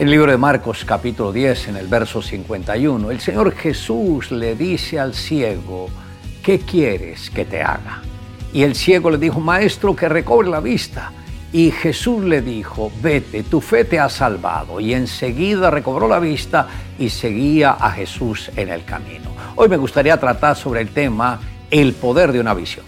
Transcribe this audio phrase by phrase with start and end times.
[0.00, 4.98] El libro de Marcos capítulo 10, en el verso 51, el Señor Jesús le dice
[4.98, 5.90] al ciego,
[6.42, 8.00] ¿qué quieres que te haga?
[8.50, 11.12] Y el ciego le dijo, maestro, que recobre la vista.
[11.52, 14.80] Y Jesús le dijo, vete, tu fe te ha salvado.
[14.80, 16.66] Y enseguida recobró la vista
[16.98, 19.34] y seguía a Jesús en el camino.
[19.54, 21.38] Hoy me gustaría tratar sobre el tema
[21.70, 22.86] el poder de una visión.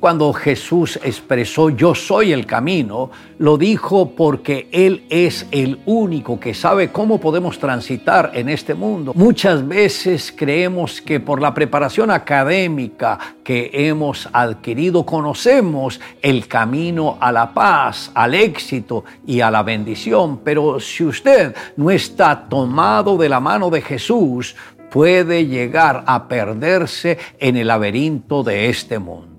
[0.00, 6.54] Cuando Jesús expresó yo soy el camino, lo dijo porque Él es el único que
[6.54, 9.12] sabe cómo podemos transitar en este mundo.
[9.16, 17.32] Muchas veces creemos que por la preparación académica que hemos adquirido conocemos el camino a
[17.32, 20.42] la paz, al éxito y a la bendición.
[20.44, 24.54] Pero si usted no está tomado de la mano de Jesús,
[24.90, 29.37] puede llegar a perderse en el laberinto de este mundo.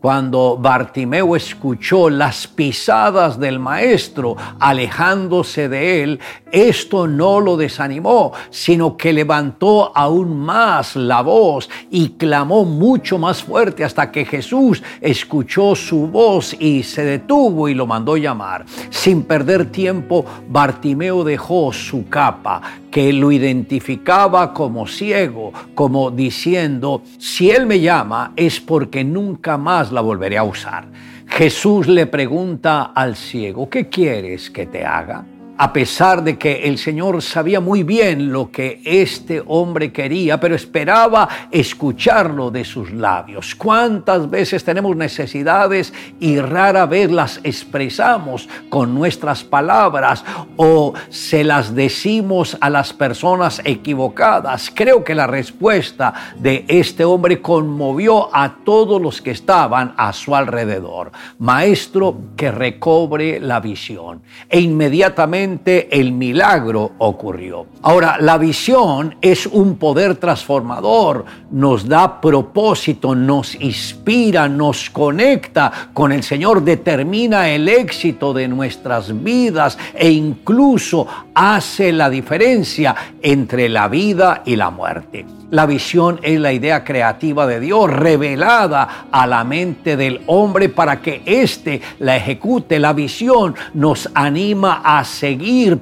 [0.00, 6.20] Cuando Bartimeo escuchó las pisadas del maestro alejándose de él,
[6.50, 13.42] esto no lo desanimó, sino que levantó aún más la voz y clamó mucho más
[13.42, 18.64] fuerte hasta que Jesús escuchó su voz y se detuvo y lo mandó llamar.
[18.88, 27.50] Sin perder tiempo, Bartimeo dejó su capa, que lo identificaba como ciego, como diciendo, si
[27.50, 30.86] él me llama es porque nunca más la volveré a usar.
[31.26, 35.24] Jesús le pregunta al ciego, ¿qué quieres que te haga?
[35.62, 40.54] A pesar de que el Señor sabía muy bien lo que este hombre quería, pero
[40.54, 43.54] esperaba escucharlo de sus labios.
[43.54, 50.24] ¿Cuántas veces tenemos necesidades y rara vez las expresamos con nuestras palabras
[50.56, 54.72] o se las decimos a las personas equivocadas?
[54.74, 60.34] Creo que la respuesta de este hombre conmovió a todos los que estaban a su
[60.34, 61.12] alrededor.
[61.38, 64.22] Maestro, que recobre la visión.
[64.48, 65.49] E inmediatamente
[65.90, 67.66] el milagro ocurrió.
[67.82, 76.12] Ahora, la visión es un poder transformador, nos da propósito, nos inspira, nos conecta con
[76.12, 83.88] el Señor, determina el éxito de nuestras vidas e incluso hace la diferencia entre la
[83.88, 85.24] vida y la muerte.
[85.50, 91.00] La visión es la idea creativa de Dios revelada a la mente del hombre para
[91.00, 92.78] que éste la ejecute.
[92.78, 95.29] La visión nos anima a seguir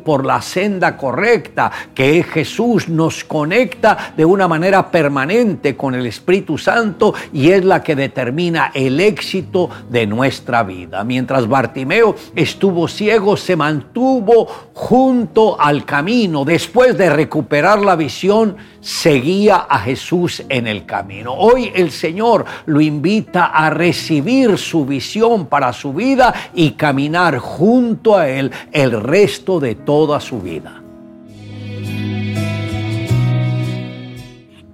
[0.05, 6.07] por la senda correcta, que es Jesús, nos conecta de una manera permanente con el
[6.07, 11.03] Espíritu Santo y es la que determina el éxito de nuestra vida.
[11.05, 16.45] Mientras Bartimeo estuvo ciego, se mantuvo junto al camino.
[16.45, 21.33] Después de recuperar la visión, seguía a Jesús en el camino.
[21.33, 28.17] Hoy el Señor lo invita a recibir su visión para su vida y caminar junto
[28.17, 29.03] a Él el
[29.39, 30.83] de toda su vida.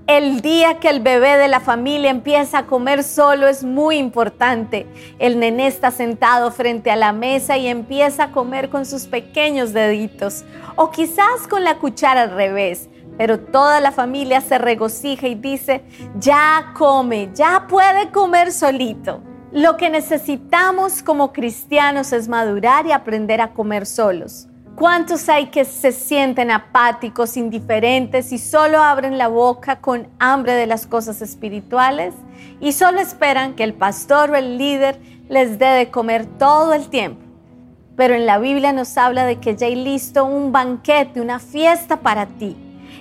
[0.06, 4.86] El día que el bebé de la familia empieza a comer solo es muy importante.
[5.18, 9.72] El nené está sentado frente a la mesa y empieza a comer con sus pequeños
[9.72, 10.44] deditos
[10.76, 12.88] o quizás con la cuchara al revés.
[13.16, 15.84] Pero toda la familia se regocija y dice,
[16.18, 19.22] ya come, ya puede comer solito.
[19.52, 24.48] Lo que necesitamos como cristianos es madurar y aprender a comer solos.
[24.76, 30.66] ¿Cuántos hay que se sienten apáticos, indiferentes y solo abren la boca con hambre de
[30.66, 32.14] las cosas espirituales
[32.60, 36.88] y solo esperan que el pastor o el líder les dé de comer todo el
[36.88, 37.22] tiempo?
[37.96, 42.00] Pero en la Biblia nos habla de que ya hay listo un banquete, una fiesta
[42.00, 42.56] para ti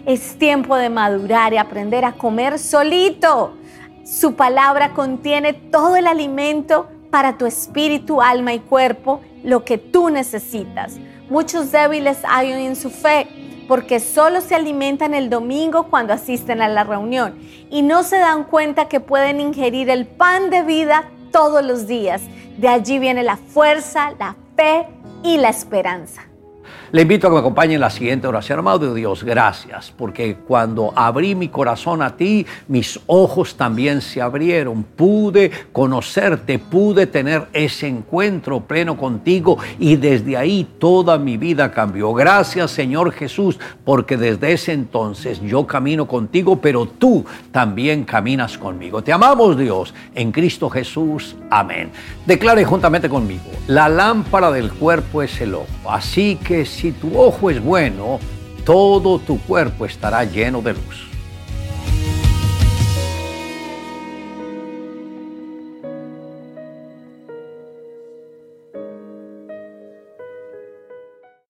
[0.05, 3.53] es tiempo de madurar y aprender a comer solito.
[4.03, 10.09] Su palabra contiene todo el alimento para tu espíritu, alma y cuerpo, lo que tú
[10.09, 10.97] necesitas.
[11.29, 13.27] Muchos débiles hay en su fe
[13.67, 17.35] porque solo se alimentan el domingo cuando asisten a la reunión
[17.69, 22.21] y no se dan cuenta que pueden ingerir el pan de vida todos los días.
[22.57, 24.87] De allí viene la fuerza, la fe
[25.23, 26.32] y la esperanza.
[26.91, 28.59] Le invito a que me acompañe en la siguiente oración.
[28.59, 34.83] Amado Dios, gracias, porque cuando abrí mi corazón a ti, mis ojos también se abrieron.
[34.83, 42.13] Pude conocerte, pude tener ese encuentro pleno contigo y desde ahí toda mi vida cambió.
[42.13, 49.03] Gracias, Señor Jesús, porque desde ese entonces yo camino contigo, pero tú también caminas conmigo.
[49.03, 51.35] Te amamos, Dios, en Cristo Jesús.
[51.49, 51.91] Amén.
[52.25, 55.67] Declare juntamente conmigo, la lámpara del cuerpo es el ojo.
[55.89, 58.19] Así que si tu ojo es bueno,
[58.65, 61.12] todo tu cuerpo estará lleno de luz.